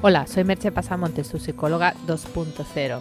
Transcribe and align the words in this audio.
Hola, 0.00 0.28
soy 0.28 0.44
Merche 0.44 0.70
Pasamontes, 0.70 1.28
tu 1.28 1.40
psicóloga 1.40 1.92
2.0. 2.06 3.00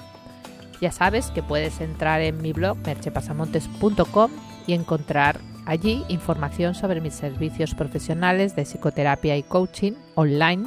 Ya 0.82 0.92
sabes 0.92 1.30
que 1.30 1.44
puedes 1.44 1.80
entrar 1.80 2.22
en 2.22 2.42
mi 2.42 2.54
blog 2.54 2.76
merchepasamontes.com 2.88 4.32
y 4.66 4.74
encontrar 4.74 5.40
allí 5.68 6.04
información 6.08 6.74
sobre 6.74 7.00
mis 7.00 7.14
servicios 7.14 7.76
profesionales 7.76 8.56
de 8.56 8.66
psicoterapia 8.66 9.38
y 9.38 9.44
coaching 9.44 9.92
online, 10.16 10.66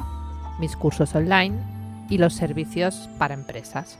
mis 0.57 0.77
cursos 0.77 1.13
online 1.15 1.59
y 2.09 2.17
los 2.17 2.33
servicios 2.33 3.09
para 3.17 3.33
empresas. 3.33 3.99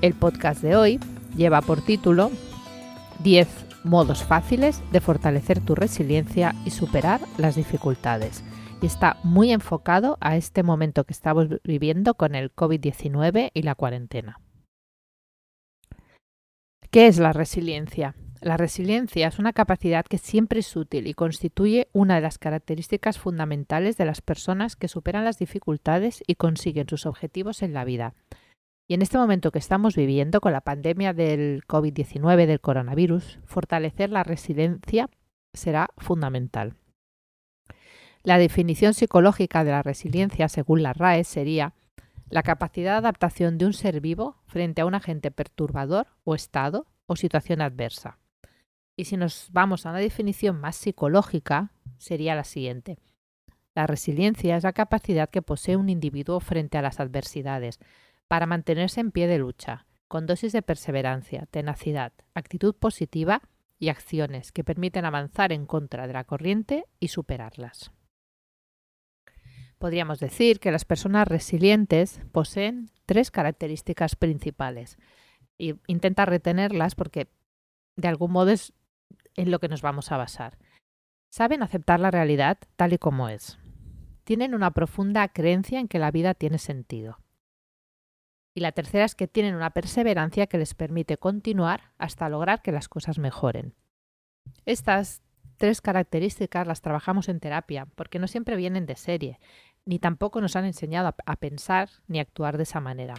El 0.00 0.14
podcast 0.14 0.60
de 0.60 0.74
hoy 0.74 0.98
lleva 1.36 1.60
por 1.60 1.82
título 1.82 2.32
10 3.22 3.46
modos 3.84 4.24
fáciles 4.24 4.82
de 4.90 5.00
fortalecer 5.00 5.60
tu 5.60 5.76
resiliencia 5.76 6.52
y 6.64 6.70
superar 6.70 7.20
las 7.38 7.54
dificultades 7.54 8.42
y 8.84 8.86
está 8.86 9.16
muy 9.22 9.50
enfocado 9.50 10.18
a 10.20 10.36
este 10.36 10.62
momento 10.62 11.04
que 11.04 11.14
estamos 11.14 11.48
viviendo 11.64 12.16
con 12.16 12.34
el 12.34 12.54
COVID-19 12.54 13.50
y 13.54 13.62
la 13.62 13.74
cuarentena. 13.74 14.40
¿Qué 16.90 17.06
es 17.06 17.18
la 17.18 17.32
resiliencia? 17.32 18.14
La 18.42 18.58
resiliencia 18.58 19.28
es 19.28 19.38
una 19.38 19.54
capacidad 19.54 20.04
que 20.04 20.18
siempre 20.18 20.60
es 20.60 20.76
útil 20.76 21.06
y 21.06 21.14
constituye 21.14 21.88
una 21.94 22.16
de 22.16 22.20
las 22.20 22.36
características 22.36 23.18
fundamentales 23.18 23.96
de 23.96 24.04
las 24.04 24.20
personas 24.20 24.76
que 24.76 24.88
superan 24.88 25.24
las 25.24 25.38
dificultades 25.38 26.22
y 26.26 26.34
consiguen 26.34 26.86
sus 26.86 27.06
objetivos 27.06 27.62
en 27.62 27.72
la 27.72 27.86
vida. 27.86 28.12
Y 28.86 28.92
en 28.92 29.00
este 29.00 29.16
momento 29.16 29.50
que 29.50 29.60
estamos 29.60 29.96
viviendo 29.96 30.42
con 30.42 30.52
la 30.52 30.60
pandemia 30.60 31.14
del 31.14 31.62
COVID-19, 31.66 32.44
del 32.44 32.60
coronavirus, 32.60 33.38
fortalecer 33.46 34.10
la 34.10 34.24
resiliencia 34.24 35.08
será 35.54 35.88
fundamental. 35.96 36.76
La 38.24 38.38
definición 38.38 38.94
psicológica 38.94 39.64
de 39.64 39.70
la 39.70 39.82
resiliencia, 39.82 40.48
según 40.48 40.82
la 40.82 40.94
RAE, 40.94 41.24
sería 41.24 41.74
la 42.30 42.42
capacidad 42.42 42.92
de 42.92 42.98
adaptación 42.98 43.58
de 43.58 43.66
un 43.66 43.74
ser 43.74 44.00
vivo 44.00 44.38
frente 44.46 44.80
a 44.80 44.86
un 44.86 44.94
agente 44.94 45.30
perturbador 45.30 46.06
o 46.24 46.34
estado 46.34 46.86
o 47.04 47.16
situación 47.16 47.60
adversa. 47.60 48.18
Y 48.96 49.04
si 49.04 49.18
nos 49.18 49.48
vamos 49.52 49.84
a 49.84 49.90
una 49.90 49.98
definición 49.98 50.58
más 50.58 50.76
psicológica, 50.76 51.72
sería 51.98 52.34
la 52.34 52.44
siguiente. 52.44 52.98
La 53.74 53.86
resiliencia 53.86 54.56
es 54.56 54.64
la 54.64 54.72
capacidad 54.72 55.28
que 55.28 55.42
posee 55.42 55.76
un 55.76 55.90
individuo 55.90 56.40
frente 56.40 56.78
a 56.78 56.82
las 56.82 57.00
adversidades 57.00 57.78
para 58.26 58.46
mantenerse 58.46 59.02
en 59.02 59.10
pie 59.10 59.26
de 59.26 59.36
lucha, 59.36 59.84
con 60.08 60.24
dosis 60.24 60.52
de 60.52 60.62
perseverancia, 60.62 61.44
tenacidad, 61.50 62.14
actitud 62.32 62.74
positiva 62.74 63.42
y 63.78 63.90
acciones 63.90 64.50
que 64.50 64.64
permiten 64.64 65.04
avanzar 65.04 65.52
en 65.52 65.66
contra 65.66 66.06
de 66.06 66.14
la 66.14 66.24
corriente 66.24 66.86
y 67.00 67.08
superarlas. 67.08 67.92
Podríamos 69.84 70.18
decir 70.18 70.60
que 70.60 70.72
las 70.72 70.86
personas 70.86 71.28
resilientes 71.28 72.22
poseen 72.32 72.88
tres 73.04 73.30
características 73.30 74.16
principales. 74.16 74.96
Intenta 75.58 76.24
retenerlas 76.24 76.94
porque 76.94 77.28
de 77.94 78.08
algún 78.08 78.32
modo 78.32 78.50
es 78.50 78.72
en 79.36 79.50
lo 79.50 79.58
que 79.58 79.68
nos 79.68 79.82
vamos 79.82 80.10
a 80.10 80.16
basar. 80.16 80.56
Saben 81.30 81.62
aceptar 81.62 82.00
la 82.00 82.10
realidad 82.10 82.56
tal 82.76 82.94
y 82.94 82.98
como 82.98 83.28
es. 83.28 83.58
Tienen 84.24 84.54
una 84.54 84.70
profunda 84.70 85.28
creencia 85.28 85.80
en 85.80 85.88
que 85.88 85.98
la 85.98 86.10
vida 86.10 86.32
tiene 86.32 86.56
sentido. 86.56 87.18
Y 88.54 88.60
la 88.60 88.72
tercera 88.72 89.04
es 89.04 89.14
que 89.14 89.28
tienen 89.28 89.54
una 89.54 89.72
perseverancia 89.72 90.46
que 90.46 90.56
les 90.56 90.72
permite 90.72 91.18
continuar 91.18 91.92
hasta 91.98 92.30
lograr 92.30 92.62
que 92.62 92.72
las 92.72 92.88
cosas 92.88 93.18
mejoren. 93.18 93.74
Estas 94.64 95.20
tres 95.56 95.80
características 95.80 96.66
las 96.66 96.80
trabajamos 96.80 97.28
en 97.28 97.40
terapia 97.40 97.86
porque 97.94 98.18
no 98.18 98.28
siempre 98.28 98.56
vienen 98.56 98.86
de 98.86 98.96
serie 98.96 99.38
ni 99.86 99.98
tampoco 99.98 100.40
nos 100.40 100.56
han 100.56 100.64
enseñado 100.64 101.14
a, 101.26 101.36
pensar 101.36 101.90
ni 102.06 102.18
actuar 102.18 102.56
de 102.56 102.62
esa 102.62 102.80
manera. 102.80 103.14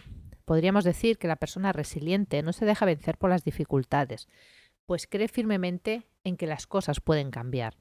Podríamos 0.45 0.83
decir 0.83 1.17
que 1.17 1.27
la 1.27 1.35
persona 1.35 1.71
resiliente 1.71 2.41
no 2.43 2.53
se 2.53 2.65
deja 2.65 2.85
vencer 2.85 3.17
por 3.17 3.29
las 3.29 3.43
dificultades, 3.43 4.27
pues 4.85 5.07
cree 5.07 5.27
firmemente 5.27 6.03
en 6.23 6.37
que 6.37 6.47
las 6.47 6.67
cosas 6.67 6.99
pueden 6.99 7.31
cambiar. 7.31 7.77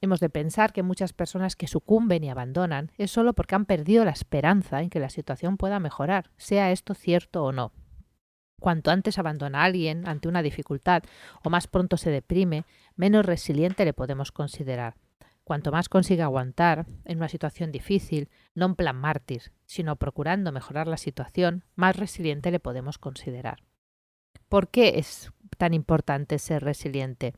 Hemos 0.00 0.20
de 0.20 0.30
pensar 0.30 0.72
que 0.72 0.82
muchas 0.82 1.12
personas 1.12 1.54
que 1.54 1.68
sucumben 1.68 2.24
y 2.24 2.30
abandonan 2.30 2.90
es 2.98 3.10
solo 3.10 3.34
porque 3.34 3.54
han 3.54 3.66
perdido 3.66 4.04
la 4.04 4.10
esperanza 4.10 4.82
en 4.82 4.90
que 4.90 4.98
la 4.98 5.10
situación 5.10 5.56
pueda 5.56 5.78
mejorar, 5.78 6.30
sea 6.36 6.72
esto 6.72 6.94
cierto 6.94 7.44
o 7.44 7.52
no. 7.52 7.72
Cuanto 8.60 8.90
antes 8.90 9.18
abandona 9.18 9.60
a 9.60 9.64
alguien 9.64 10.06
ante 10.08 10.28
una 10.28 10.42
dificultad 10.42 11.02
o 11.44 11.50
más 11.50 11.66
pronto 11.66 11.96
se 11.96 12.10
deprime, 12.10 12.64
menos 12.96 13.26
resiliente 13.26 13.84
le 13.84 13.92
podemos 13.92 14.32
considerar. 14.32 14.94
Cuanto 15.44 15.72
más 15.72 15.88
consiga 15.88 16.24
aguantar 16.24 16.86
en 17.04 17.18
una 17.18 17.28
situación 17.28 17.72
difícil, 17.72 18.28
no 18.54 18.66
en 18.66 18.74
plan 18.76 18.96
mártir, 18.96 19.52
sino 19.66 19.96
procurando 19.96 20.52
mejorar 20.52 20.86
la 20.86 20.96
situación, 20.96 21.64
más 21.74 21.96
resiliente 21.96 22.50
le 22.50 22.60
podemos 22.60 22.98
considerar. 22.98 23.64
¿Por 24.48 24.68
qué 24.68 24.98
es 24.98 25.32
tan 25.58 25.74
importante 25.74 26.38
ser 26.38 26.62
resiliente? 26.62 27.34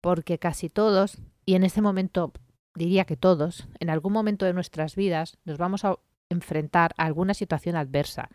Porque 0.00 0.38
casi 0.38 0.70
todos, 0.70 1.18
y 1.46 1.54
en 1.54 1.62
este 1.62 1.82
momento 1.82 2.32
diría 2.74 3.04
que 3.04 3.16
todos, 3.16 3.68
en 3.78 3.90
algún 3.90 4.12
momento 4.12 4.46
de 4.46 4.54
nuestras 4.54 4.96
vidas 4.96 5.38
nos 5.44 5.58
vamos 5.58 5.84
a 5.84 5.98
enfrentar 6.30 6.94
a 6.96 7.04
alguna 7.04 7.34
situación 7.34 7.76
adversa 7.76 8.30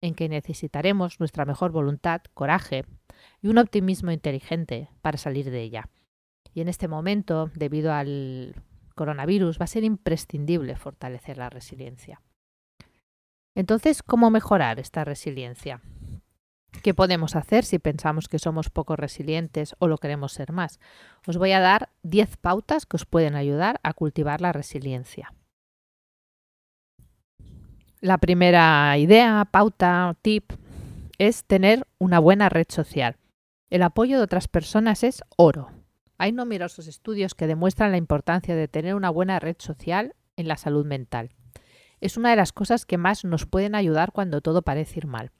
en 0.00 0.14
que 0.14 0.28
necesitaremos 0.28 1.18
nuestra 1.20 1.44
mejor 1.44 1.72
voluntad, 1.72 2.20
coraje 2.34 2.84
y 3.40 3.48
un 3.48 3.58
optimismo 3.58 4.10
inteligente 4.10 4.90
para 5.00 5.18
salir 5.18 5.50
de 5.50 5.62
ella. 5.62 5.88
Y 6.56 6.62
en 6.62 6.68
este 6.68 6.88
momento, 6.88 7.50
debido 7.54 7.92
al 7.92 8.54
coronavirus, 8.94 9.60
va 9.60 9.64
a 9.64 9.66
ser 9.66 9.84
imprescindible 9.84 10.74
fortalecer 10.76 11.36
la 11.36 11.50
resiliencia. 11.50 12.22
Entonces, 13.54 14.02
¿cómo 14.02 14.30
mejorar 14.30 14.80
esta 14.80 15.04
resiliencia? 15.04 15.82
¿Qué 16.82 16.94
podemos 16.94 17.36
hacer 17.36 17.66
si 17.66 17.78
pensamos 17.78 18.28
que 18.28 18.38
somos 18.38 18.70
poco 18.70 18.96
resilientes 18.96 19.76
o 19.80 19.86
lo 19.86 19.98
queremos 19.98 20.32
ser 20.32 20.52
más? 20.52 20.80
Os 21.26 21.36
voy 21.36 21.52
a 21.52 21.60
dar 21.60 21.90
10 22.04 22.38
pautas 22.38 22.86
que 22.86 22.96
os 22.96 23.04
pueden 23.04 23.34
ayudar 23.34 23.78
a 23.82 23.92
cultivar 23.92 24.40
la 24.40 24.54
resiliencia. 24.54 25.34
La 28.00 28.16
primera 28.16 28.96
idea, 28.96 29.46
pauta, 29.50 30.16
tip, 30.22 30.54
es 31.18 31.44
tener 31.44 31.86
una 31.98 32.18
buena 32.18 32.48
red 32.48 32.66
social. 32.70 33.16
El 33.68 33.82
apoyo 33.82 34.16
de 34.16 34.24
otras 34.24 34.48
personas 34.48 35.04
es 35.04 35.22
oro. 35.36 35.75
Hay 36.18 36.32
numerosos 36.32 36.86
estudios 36.86 37.34
que 37.34 37.46
demuestran 37.46 37.90
la 37.90 37.98
importancia 37.98 38.56
de 38.56 38.68
tener 38.68 38.94
una 38.94 39.10
buena 39.10 39.38
red 39.38 39.56
social 39.58 40.14
en 40.36 40.48
la 40.48 40.56
salud 40.56 40.86
mental. 40.86 41.30
Es 42.00 42.16
una 42.16 42.30
de 42.30 42.36
las 42.36 42.52
cosas 42.52 42.86
que 42.86 42.98
más 42.98 43.24
nos 43.24 43.46
pueden 43.46 43.74
ayudar 43.74 44.12
cuando 44.12 44.40
todo 44.40 44.62
parece 44.62 45.00
ir 45.00 45.06
mal. 45.06 45.30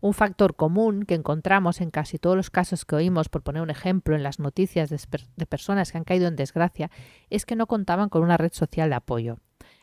Un 0.00 0.12
factor 0.12 0.54
común 0.56 1.04
que 1.04 1.14
encontramos 1.14 1.80
en 1.80 1.90
casi 1.90 2.18
todos 2.18 2.36
los 2.36 2.50
casos 2.50 2.84
que 2.84 2.96
oímos, 2.96 3.28
por 3.28 3.42
poner 3.42 3.62
un 3.62 3.70
ejemplo, 3.70 4.14
en 4.14 4.22
las 4.22 4.38
noticias 4.38 4.90
de, 4.90 5.46
personas 5.46 5.90
que 5.90 5.98
han 5.98 6.04
caído 6.04 6.28
en 6.28 6.36
desgracia, 6.36 6.90
es 7.30 7.46
que 7.46 7.56
no 7.56 7.66
contaban 7.66 8.08
con 8.08 8.22
una 8.22 8.36
red 8.36 8.52
social 8.52 8.90
de 8.90 8.96
apoyo. 8.96 9.38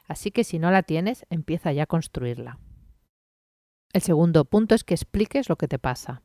Así 0.07 0.31
que 0.31 0.43
si 0.43 0.59
no 0.59 0.69
la 0.69 0.83
tienes, 0.83 1.25
empieza 1.29 1.71
ya 1.71 1.83
a 1.83 1.87
construirla. 1.87 2.59
El 3.91 4.01
segundo 4.01 4.45
punto 4.45 4.75
es 4.75 4.83
que 4.83 4.93
expliques 4.93 5.49
lo 5.49 5.55
que 5.55 5.67
te 5.67 5.79
pasa. 5.79 6.21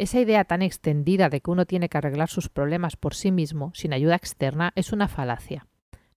Esa 0.00 0.18
idea 0.18 0.44
tan 0.44 0.62
extendida 0.62 1.28
de 1.28 1.42
que 1.42 1.50
uno 1.50 1.66
tiene 1.66 1.90
que 1.90 1.98
arreglar 1.98 2.30
sus 2.30 2.48
problemas 2.48 2.96
por 2.96 3.14
sí 3.14 3.30
mismo, 3.30 3.70
sin 3.74 3.92
ayuda 3.92 4.16
externa, 4.16 4.72
es 4.74 4.94
una 4.94 5.08
falacia. 5.08 5.66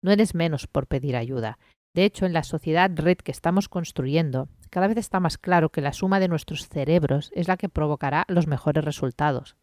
No 0.02 0.12
eres 0.14 0.36
menos 0.36 0.68
por 0.68 0.88
pedir 0.88 1.18
ayuda. 1.18 1.60
De 1.94 2.06
hecho, 2.06 2.26
en 2.26 2.32
la 2.32 2.44
sociedad 2.44 2.90
red 2.96 3.18
que 3.18 3.34
estamos 3.34 3.68
construyendo, 3.68 4.48
cada 4.70 4.88
vez 4.88 4.96
está 4.96 5.20
más 5.20 5.38
claro 5.38 5.68
que 5.68 5.82
la 5.82 5.92
suma 5.92 6.22
de 6.22 6.30
nuestros 6.30 6.70
cerebros 6.70 7.30
es 7.36 7.50
la 7.50 7.58
que 7.58 7.68
provocará 7.68 8.24
los 8.30 8.48
mejores 8.48 8.86
resultados. 8.86 9.58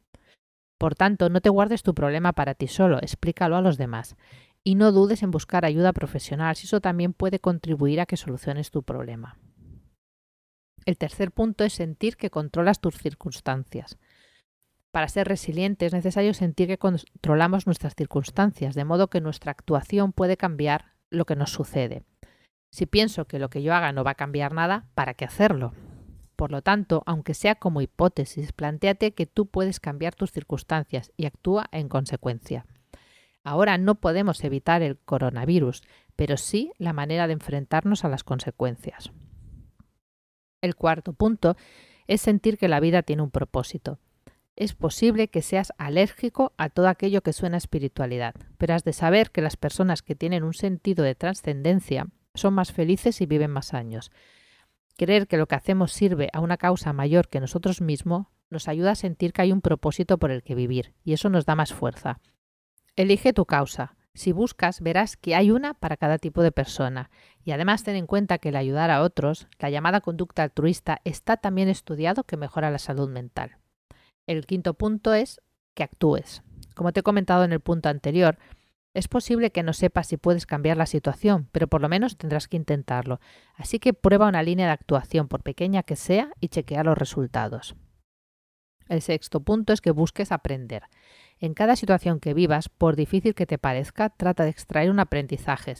Por 0.76 0.94
tanto, 0.94 1.30
no 1.30 1.40
te 1.40 1.48
guardes 1.48 1.82
tu 1.82 1.94
problema 1.94 2.34
para 2.34 2.52
ti 2.52 2.68
solo, 2.68 2.98
explícalo 2.98 3.56
a 3.56 3.62
los 3.62 3.78
demás. 3.78 4.16
Y 4.62 4.74
no 4.74 4.92
dudes 4.92 5.22
en 5.22 5.30
buscar 5.30 5.64
ayuda 5.64 5.94
profesional, 5.94 6.56
si 6.56 6.66
eso 6.66 6.82
también 6.82 7.14
puede 7.14 7.38
contribuir 7.38 8.02
a 8.02 8.04
que 8.04 8.18
soluciones 8.18 8.70
tu 8.70 8.82
problema. 8.82 9.38
El 10.86 10.96
tercer 10.98 11.30
punto 11.30 11.64
es 11.64 11.74
sentir 11.74 12.16
que 12.16 12.30
controlas 12.30 12.80
tus 12.80 12.96
circunstancias. 12.96 13.98
Para 14.92 15.08
ser 15.08 15.28
resiliente 15.28 15.86
es 15.86 15.92
necesario 15.92 16.34
sentir 16.34 16.66
que 16.66 16.78
controlamos 16.78 17.66
nuestras 17.66 17.94
circunstancias, 17.94 18.74
de 18.74 18.84
modo 18.84 19.08
que 19.08 19.20
nuestra 19.20 19.52
actuación 19.52 20.12
puede 20.12 20.36
cambiar 20.36 20.96
lo 21.10 21.26
que 21.26 21.36
nos 21.36 21.52
sucede. 21.52 22.02
Si 22.72 22.86
pienso 22.86 23.26
que 23.26 23.38
lo 23.38 23.50
que 23.50 23.62
yo 23.62 23.74
haga 23.74 23.92
no 23.92 24.02
va 24.02 24.12
a 24.12 24.16
cambiar 24.16 24.52
nada, 24.52 24.88
¿para 24.94 25.14
qué 25.14 25.24
hacerlo? 25.24 25.72
Por 26.34 26.50
lo 26.50 26.62
tanto, 26.62 27.02
aunque 27.06 27.34
sea 27.34 27.54
como 27.54 27.82
hipótesis, 27.82 28.52
planteate 28.52 29.12
que 29.12 29.26
tú 29.26 29.46
puedes 29.46 29.78
cambiar 29.78 30.14
tus 30.14 30.32
circunstancias 30.32 31.12
y 31.16 31.26
actúa 31.26 31.66
en 31.70 31.88
consecuencia. 31.88 32.66
Ahora 33.44 33.78
no 33.78 33.96
podemos 33.96 34.42
evitar 34.42 34.82
el 34.82 34.98
coronavirus, 34.98 35.82
pero 36.16 36.36
sí 36.36 36.72
la 36.78 36.92
manera 36.92 37.26
de 37.26 37.34
enfrentarnos 37.34 38.04
a 38.04 38.08
las 38.08 38.24
consecuencias. 38.24 39.12
El 40.62 40.74
cuarto 40.74 41.12
punto 41.12 41.56
es 42.06 42.20
sentir 42.20 42.58
que 42.58 42.68
la 42.68 42.80
vida 42.80 43.02
tiene 43.02 43.22
un 43.22 43.30
propósito 43.30 43.98
es 44.60 44.74
posible 44.74 45.28
que 45.28 45.40
seas 45.40 45.72
alérgico 45.78 46.52
a 46.58 46.68
todo 46.68 46.88
aquello 46.88 47.22
que 47.22 47.32
suena 47.32 47.56
espiritualidad, 47.56 48.34
pero 48.58 48.74
has 48.74 48.84
de 48.84 48.92
saber 48.92 49.30
que 49.30 49.40
las 49.40 49.56
personas 49.56 50.02
que 50.02 50.14
tienen 50.14 50.44
un 50.44 50.52
sentido 50.52 51.02
de 51.02 51.14
trascendencia 51.14 52.08
son 52.34 52.52
más 52.52 52.70
felices 52.70 53.22
y 53.22 53.26
viven 53.26 53.50
más 53.50 53.72
años. 53.72 54.12
Creer 54.98 55.28
que 55.28 55.38
lo 55.38 55.46
que 55.46 55.54
hacemos 55.54 55.92
sirve 55.92 56.28
a 56.34 56.40
una 56.40 56.58
causa 56.58 56.92
mayor 56.92 57.28
que 57.28 57.40
nosotros 57.40 57.80
mismos 57.80 58.26
nos 58.50 58.68
ayuda 58.68 58.90
a 58.90 58.96
sentir 58.96 59.32
que 59.32 59.40
hay 59.40 59.50
un 59.50 59.62
propósito 59.62 60.18
por 60.18 60.30
el 60.30 60.42
que 60.42 60.54
vivir, 60.54 60.92
y 61.04 61.14
eso 61.14 61.30
nos 61.30 61.46
da 61.46 61.54
más 61.54 61.72
fuerza. 61.72 62.20
Elige 62.96 63.32
tu 63.32 63.46
causa. 63.46 63.96
Si 64.12 64.30
buscas, 64.30 64.82
verás 64.82 65.16
que 65.16 65.34
hay 65.34 65.52
una 65.52 65.72
para 65.72 65.96
cada 65.96 66.18
tipo 66.18 66.42
de 66.42 66.52
persona. 66.52 67.08
Y 67.44 67.52
además 67.52 67.82
ten 67.82 67.96
en 67.96 68.06
cuenta 68.06 68.36
que 68.36 68.50
el 68.50 68.56
ayudar 68.56 68.90
a 68.90 69.00
otros, 69.00 69.48
la 69.58 69.70
llamada 69.70 70.02
conducta 70.02 70.42
altruista, 70.42 71.00
está 71.04 71.38
también 71.38 71.70
estudiado 71.70 72.24
que 72.24 72.36
mejora 72.36 72.70
la 72.70 72.78
salud 72.78 73.08
mental. 73.08 73.56
El 74.30 74.46
quinto 74.46 74.74
punto 74.74 75.12
es 75.12 75.40
que 75.74 75.82
actúes. 75.82 76.44
Como 76.76 76.92
te 76.92 77.00
he 77.00 77.02
comentado 77.02 77.42
en 77.42 77.50
el 77.50 77.58
punto 77.58 77.88
anterior, 77.88 78.38
es 78.94 79.08
posible 79.08 79.50
que 79.50 79.64
no 79.64 79.72
sepas 79.72 80.06
si 80.06 80.18
puedes 80.18 80.46
cambiar 80.46 80.76
la 80.76 80.86
situación, 80.86 81.48
pero 81.50 81.66
por 81.66 81.80
lo 81.80 81.88
menos 81.88 82.16
tendrás 82.16 82.46
que 82.46 82.56
intentarlo. 82.56 83.18
Así 83.56 83.80
que 83.80 83.92
prueba 83.92 84.28
una 84.28 84.44
línea 84.44 84.66
de 84.66 84.72
actuación, 84.72 85.26
por 85.26 85.42
pequeña 85.42 85.82
que 85.82 85.96
sea, 85.96 86.30
y 86.38 86.46
chequea 86.46 86.84
los 86.84 86.96
resultados. 86.96 87.74
El 88.88 89.02
sexto 89.02 89.40
punto 89.40 89.72
es 89.72 89.80
que 89.80 89.90
busques 89.90 90.30
aprender. 90.30 90.84
En 91.40 91.52
cada 91.52 91.74
situación 91.74 92.20
que 92.20 92.32
vivas, 92.32 92.68
por 92.68 92.94
difícil 92.94 93.34
que 93.34 93.46
te 93.46 93.58
parezca, 93.58 94.10
trata 94.10 94.44
de 94.44 94.50
extraer 94.50 94.92
un 94.92 95.00
aprendizaje. 95.00 95.74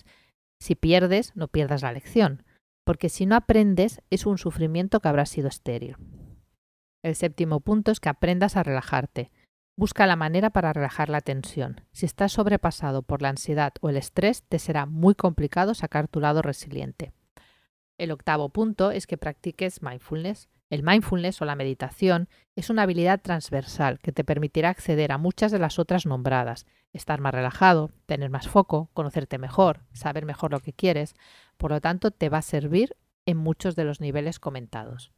Si 0.59 0.75
pierdes, 0.75 1.37
no 1.37 1.47
pierdas 1.47 1.83
la 1.83 1.93
lección, 1.93 2.43
porque 2.83 3.11
si 3.11 3.27
no 3.27 3.37
aprendes 3.37 4.03
es 4.11 4.27
un 4.27 4.39
sufrimiento 4.39 4.99
que 4.99 5.07
habrá 5.07 5.25
sido 5.25 5.47
estéril. 5.47 5.95
El 7.03 7.15
séptimo 7.15 7.61
punto 7.61 7.91
es 7.91 8.01
que 8.01 8.11
aprendas 8.11 8.57
a 8.57 8.63
relajarte. 8.63 9.31
Busca 9.77 10.07
la 10.07 10.17
manera 10.17 10.51
para 10.51 10.75
relajar 10.75 11.09
la 11.09 11.23
tensión. 11.23 11.81
Si 11.93 12.05
estás 12.05 12.33
sobrepasado 12.33 13.03
por 13.03 13.23
la 13.23 13.31
ansiedad 13.31 13.73
o 13.81 13.89
el 13.89 13.97
estrés, 13.97 14.43
te 14.43 14.59
será 14.59 14.85
muy 14.85 15.15
complicado 15.15 15.75
sacar 15.75 16.09
tu 16.09 16.21
lado 16.21 16.43
resiliente. 16.43 17.13
El 17.97 18.11
octavo 18.11 18.51
punto 18.51 18.91
es 18.91 19.07
que 19.07 19.17
practiques 19.17 19.83
mindfulness. 19.83 20.51
El 20.69 20.83
mindfulness 20.83 21.41
o 21.41 21.47
la 21.47 21.57
meditación 21.57 22.29
es 22.55 22.71
una 22.71 22.83
habilidad 22.83 23.21
transversal 23.23 23.99
que 23.99 24.13
te 24.13 24.23
permitirá 24.23 24.69
acceder 24.69 25.13
a 25.13 25.19
muchas 25.19 25.51
de 25.51 25.59
las 25.59 25.79
otras 25.79 26.07
nombradas, 26.07 26.67
estar 26.93 27.21
más 27.21 27.35
relajado, 27.35 27.91
tener 28.07 28.31
más 28.31 28.49
foco, 28.49 28.91
conocerte 28.93 29.39
mejor, 29.39 29.81
saber 29.93 30.27
mejor 30.27 30.53
lo 30.53 30.61
que 30.61 30.73
quieres, 30.73 31.15
por 31.57 31.73
lo 31.73 31.81
tanto 31.81 32.11
te 32.11 32.29
va 32.29 32.39
a 32.39 32.43
servir 32.43 32.97
en 33.27 33.37
muchos 33.37 33.75
de 33.75 33.85
los 33.85 34.01
niveles 34.01 34.39
comentados. 34.39 35.13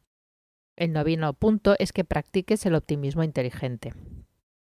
El 0.83 0.93
noveno 0.93 1.33
punto 1.33 1.77
es 1.79 1.93
que 1.93 2.03
practiques 2.03 2.67
el 2.67 2.75
optimismo 2.75 3.23
inteligente. 3.23 3.95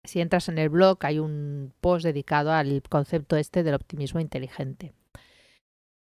Si 0.03 0.21
entras 0.21 0.49
en 0.49 0.57
el 0.57 0.69
blog 0.69 0.97
hay 1.01 1.19
un 1.19 1.71
post 1.81 2.03
dedicado 2.03 2.51
al 2.51 2.81
concepto 2.89 3.35
este 3.35 3.61
del 3.61 3.75
optimismo 3.75 4.19
inteligente. 4.19 4.95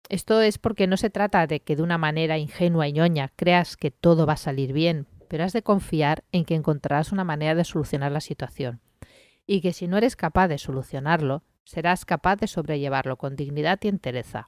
Esto 0.09 0.41
es 0.41 0.57
porque 0.57 0.87
no 0.87 0.97
se 0.97 1.11
trata 1.11 1.45
de 1.45 1.59
que 1.59 1.75
de 1.75 1.83
una 1.83 1.99
manera 1.99 2.39
ingenua 2.39 2.87
y 2.87 2.93
ñoña 2.93 3.31
creas 3.35 3.77
que 3.77 3.91
todo 3.91 4.25
va 4.25 4.33
a 4.33 4.37
salir 4.37 4.73
bien, 4.73 5.05
pero 5.27 5.43
has 5.43 5.53
de 5.53 5.61
confiar 5.61 6.23
en 6.31 6.45
que 6.45 6.55
encontrarás 6.55 7.11
una 7.11 7.23
manera 7.23 7.53
de 7.53 7.63
solucionar 7.63 8.11
la 8.11 8.21
situación. 8.21 8.81
Y 9.45 9.61
que 9.61 9.71
si 9.71 9.87
no 9.87 9.99
eres 9.99 10.15
capaz 10.15 10.47
de 10.47 10.57
solucionarlo, 10.57 11.43
serás 11.63 12.05
capaz 12.05 12.37
de 12.37 12.47
sobrellevarlo 12.47 13.17
con 13.17 13.35
dignidad 13.35 13.77
y 13.83 13.89
entereza. 13.89 14.47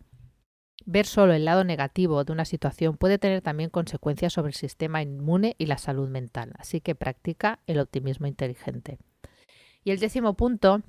Ver 0.86 1.06
solo 1.06 1.34
el 1.34 1.46
lado 1.46 1.64
negativo 1.64 2.24
de 2.24 2.34
una 2.34 2.46
situación 2.46 2.98
puede 2.98 3.18
tener 3.18 3.42
también 3.42 3.70
consecuencias 3.70 4.34
sobre 4.34 4.50
el 4.50 4.56
sistema 4.56 5.02
inmune 5.02 5.56
y 5.58 5.68
la 5.68 5.78
salud 5.78 6.10
mental, 6.10 6.54
así 6.58 6.82
que 6.82 6.94
practica 6.94 7.60
el 7.68 7.80
optimismo 7.80 8.28
inteligente. 8.28 8.98
Y 9.86 9.92
el 9.92 10.00
décimo 10.00 10.34
punto, 10.36 10.82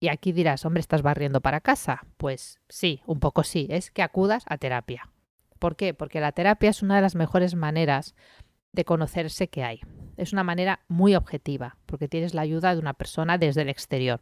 y 0.00 0.08
aquí 0.08 0.32
dirás, 0.32 0.64
hombre, 0.64 0.80
¿estás 0.80 1.02
barriendo 1.02 1.40
para 1.40 1.60
casa? 1.60 2.06
Pues 2.16 2.60
sí, 2.68 3.02
un 3.06 3.20
poco 3.20 3.44
sí, 3.44 3.66
es 3.70 3.90
que 3.90 4.02
acudas 4.02 4.44
a 4.48 4.56
terapia. 4.56 5.10
¿Por 5.58 5.76
qué? 5.76 5.94
Porque 5.94 6.20
la 6.20 6.32
terapia 6.32 6.70
es 6.70 6.82
una 6.82 6.96
de 6.96 7.02
las 7.02 7.14
mejores 7.14 7.54
maneras 7.54 8.14
de 8.72 8.84
conocerse 8.84 9.48
que 9.48 9.64
hay. 9.64 9.80
Es 10.16 10.32
una 10.32 10.44
manera 10.44 10.80
muy 10.88 11.14
objetiva, 11.14 11.76
porque 11.86 12.08
tienes 12.08 12.34
la 12.34 12.42
ayuda 12.42 12.74
de 12.74 12.80
una 12.80 12.94
persona 12.94 13.38
desde 13.38 13.62
el 13.62 13.68
exterior. 13.68 14.20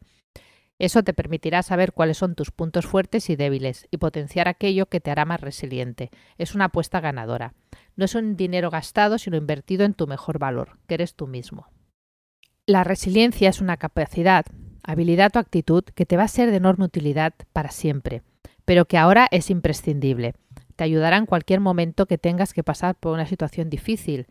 Eso 0.79 1.05
te 1.05 1.15
permitirá 1.15 1.63
saber 1.63 1.93
cuáles 1.93 2.19
son 2.19 2.35
tus 2.35 2.51
puntos 2.51 2.87
fuertes 2.87 3.31
y 3.31 3.37
débiles 3.37 3.87
y 3.91 3.99
potenciar 3.99 4.49
aquello 4.49 4.87
que 4.87 5.01
te 5.01 5.11
hará 5.11 5.25
más 5.25 5.41
resiliente. 5.41 6.11
Es 6.37 6.55
una 6.55 6.67
apuesta 6.67 7.01
ganadora. 7.01 7.55
No 7.97 8.05
es 8.05 8.15
un 8.15 8.37
dinero 8.37 8.71
gastado, 8.71 9.19
sino 9.19 9.37
invertido 9.37 9.85
en 9.85 9.95
tu 9.95 10.07
mejor 10.07 10.39
valor, 10.39 10.79
que 10.89 10.95
eres 10.95 11.15
tú 11.15 11.29
mismo. 11.29 11.69
La 12.67 12.83
resiliencia 12.83 13.51
es 13.51 13.61
una 13.61 13.77
capacidad, 13.77 14.47
habilidad 14.83 15.37
o 15.37 15.39
actitud 15.39 15.85
que 15.85 16.07
te 16.07 16.17
va 16.17 16.25
a 16.25 16.29
ser 16.29 16.51
de 16.51 16.57
enorme 16.57 16.87
utilidad 16.87 17.35
para 17.53 17.71
siempre, 17.71 18.23
pero 18.65 18.87
que 18.87 18.99
ahora 18.99 19.29
es 19.31 19.51
imprescindible. 19.51 20.35
Te 20.75 20.83
ayudará 20.83 21.19
en 21.19 21.27
cualquier 21.27 21.61
momento 21.61 22.07
que 22.07 22.19
tengas 22.19 22.53
que 22.53 22.65
pasar 22.65 22.97
por 22.97 23.13
una 23.13 23.27
situación 23.27 23.71
difícil 23.71 24.27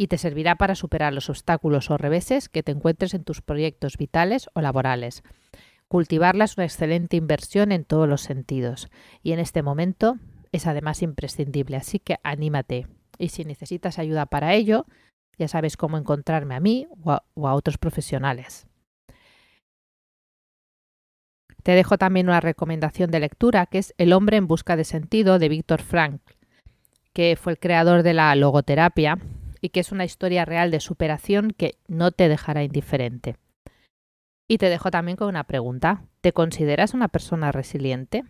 y 0.00 0.06
te 0.06 0.16
servirá 0.16 0.54
para 0.54 0.76
superar 0.76 1.12
los 1.12 1.28
obstáculos 1.28 1.90
o 1.90 1.98
reveses 1.98 2.48
que 2.48 2.62
te 2.62 2.72
encuentres 2.72 3.12
en 3.12 3.22
tus 3.22 3.42
proyectos 3.42 3.98
vitales 3.98 4.48
o 4.54 4.62
laborales. 4.62 5.22
Cultivarla 5.88 6.44
es 6.44 6.56
una 6.56 6.64
excelente 6.64 7.18
inversión 7.18 7.70
en 7.70 7.84
todos 7.84 8.08
los 8.08 8.22
sentidos 8.22 8.88
y 9.22 9.32
en 9.32 9.40
este 9.40 9.62
momento 9.62 10.16
es 10.52 10.66
además 10.66 11.02
imprescindible, 11.02 11.76
así 11.76 11.98
que 11.98 12.16
anímate. 12.22 12.86
Y 13.18 13.28
si 13.28 13.44
necesitas 13.44 13.98
ayuda 13.98 14.24
para 14.24 14.54
ello, 14.54 14.86
ya 15.36 15.48
sabes 15.48 15.76
cómo 15.76 15.98
encontrarme 15.98 16.54
a 16.54 16.60
mí 16.60 16.88
o 17.04 17.46
a, 17.46 17.54
otros 17.54 17.76
profesionales. 17.76 18.66
Te 21.62 21.72
dejo 21.72 21.98
también 21.98 22.30
una 22.30 22.40
recomendación 22.40 23.10
de 23.10 23.20
lectura 23.20 23.66
que 23.66 23.76
es 23.76 23.92
El 23.98 24.14
hombre 24.14 24.38
en 24.38 24.46
busca 24.46 24.76
de 24.76 24.84
sentido 24.84 25.38
de 25.38 25.50
Víctor 25.50 25.82
Frank, 25.82 26.22
que 27.12 27.36
fue 27.36 27.52
el 27.52 27.58
creador 27.58 28.02
de 28.02 28.14
la 28.14 28.34
logoterapia 28.34 29.18
y 29.60 29.70
que 29.70 29.80
es 29.80 29.92
una 29.92 30.04
historia 30.04 30.44
real 30.44 30.70
de 30.70 30.80
superación 30.80 31.50
que 31.50 31.76
no 31.88 32.12
te 32.12 32.28
dejará 32.28 32.62
indiferente. 32.62 33.36
Y 34.48 34.58
te 34.58 34.68
dejo 34.68 34.90
también 34.90 35.16
con 35.16 35.28
una 35.28 35.44
pregunta. 35.44 36.02
¿Te 36.20 36.32
consideras 36.32 36.94
una 36.94 37.08
persona 37.08 37.52
resiliente? 37.52 38.24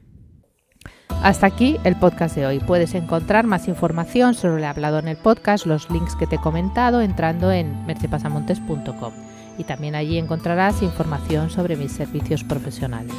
Hasta 1.22 1.46
aquí 1.46 1.76
el 1.84 1.96
podcast 1.96 2.34
de 2.34 2.46
hoy. 2.46 2.60
Puedes 2.60 2.94
encontrar 2.94 3.46
más 3.46 3.68
información 3.68 4.34
sobre 4.34 4.60
lo 4.60 4.66
hablado 4.68 4.98
en 4.98 5.08
el 5.08 5.16
podcast, 5.16 5.66
los 5.66 5.90
links 5.90 6.16
que 6.16 6.26
te 6.26 6.36
he 6.36 6.40
comentado 6.40 7.00
entrando 7.00 7.52
en 7.52 7.86
mercepasamontes.com 7.86 9.12
y 9.58 9.64
también 9.64 9.94
allí 9.94 10.16
encontrarás 10.16 10.82
información 10.82 11.50
sobre 11.50 11.76
mis 11.76 11.92
servicios 11.92 12.44
profesionales. 12.44 13.14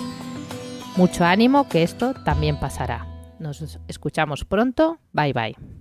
Mucho 0.98 1.24
ánimo 1.24 1.70
que 1.70 1.84
esto 1.84 2.14
también 2.26 2.60
pasará. 2.60 3.06
Nos 3.40 3.80
escuchamos 3.88 4.46
pronto. 4.46 4.98
Bye 5.14 5.34
bye. 5.34 5.81